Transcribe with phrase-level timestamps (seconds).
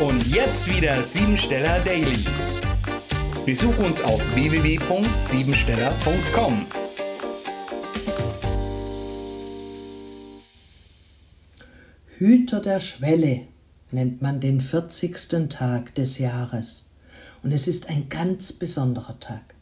[0.00, 2.24] Und jetzt wieder Siebensteller Daily.
[3.46, 6.66] Besuch uns auf www.siebensteller.com.
[12.18, 13.42] Hüter der Schwelle
[13.92, 15.48] nennt man den 40.
[15.48, 16.90] Tag des Jahres.
[17.44, 19.53] Und es ist ein ganz besonderer Tag.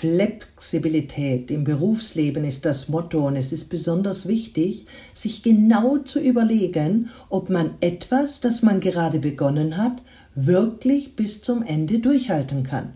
[0.00, 7.10] Flexibilität im Berufsleben ist das Motto und es ist besonders wichtig, sich genau zu überlegen,
[7.30, 10.00] ob man etwas, das man gerade begonnen hat,
[10.36, 12.92] wirklich bis zum Ende durchhalten kann.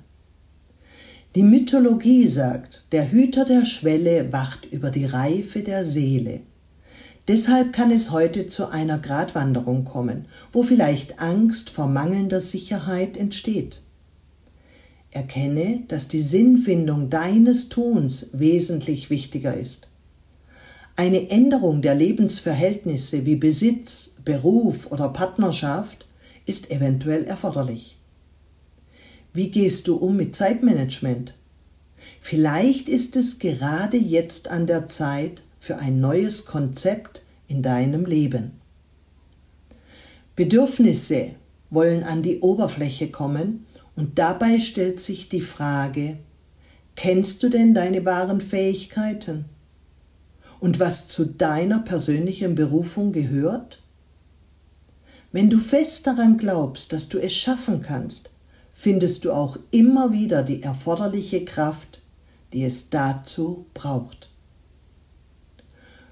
[1.35, 6.43] Die Mythologie sagt, der Hüter der Schwelle wacht über die Reife der Seele.
[7.27, 13.83] Deshalb kann es heute zu einer Gratwanderung kommen, wo vielleicht Angst vor mangelnder Sicherheit entsteht.
[15.13, 19.89] Erkenne, dass die Sinnfindung deines Tuns wesentlich wichtiger ist.
[20.97, 26.07] Eine Änderung der Lebensverhältnisse wie Besitz, Beruf oder Partnerschaft
[26.47, 27.99] ist eventuell erforderlich.
[29.35, 31.35] Wie gehst du um mit Zeitmanagement?
[32.21, 38.53] Vielleicht ist es gerade jetzt an der Zeit für ein neues Konzept in deinem Leben.
[40.37, 41.31] Bedürfnisse
[41.71, 46.19] wollen an die Oberfläche kommen und dabei stellt sich die Frage,
[46.95, 49.47] kennst du denn deine wahren Fähigkeiten?
[50.61, 53.83] Und was zu deiner persönlichen Berufung gehört?
[55.33, 58.31] Wenn du fest daran glaubst, dass du es schaffen kannst,
[58.73, 62.03] findest du auch immer wieder die erforderliche Kraft,
[62.53, 64.31] die es dazu braucht.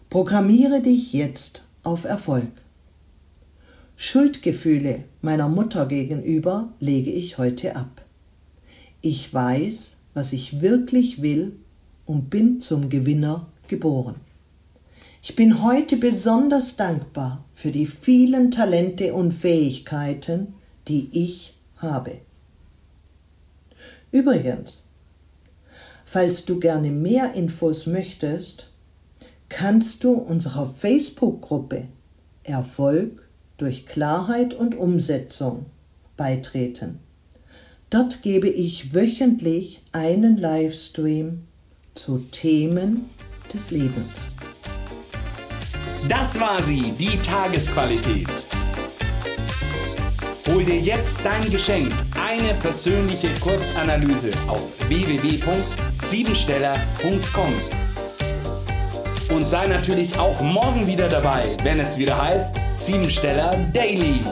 [0.08, 2.50] Programmiere dich jetzt auf Erfolg.
[4.02, 8.02] Schuldgefühle meiner Mutter gegenüber lege ich heute ab.
[9.02, 11.52] Ich weiß, was ich wirklich will
[12.06, 14.14] und bin zum Gewinner geboren.
[15.22, 20.54] Ich bin heute besonders dankbar für die vielen Talente und Fähigkeiten,
[20.88, 22.22] die ich habe.
[24.12, 24.86] Übrigens,
[26.06, 28.72] falls du gerne mehr Infos möchtest,
[29.50, 31.88] kannst du unserer Facebook-Gruppe
[32.44, 33.26] Erfolg
[33.60, 35.66] durch Klarheit und Umsetzung
[36.16, 36.98] beitreten.
[37.90, 41.42] Dort gebe ich wöchentlich einen Livestream
[41.94, 43.04] zu Themen
[43.52, 44.32] des Lebens.
[46.08, 48.30] Das war sie, die Tagesqualität.
[50.46, 57.52] Hol dir jetzt dein Geschenk, eine persönliche Kurzanalyse auf www.siebensteller.com.
[59.34, 64.22] Und sei natürlich auch morgen wieder dabei, wenn es wieder heißt Siebensteller Daily.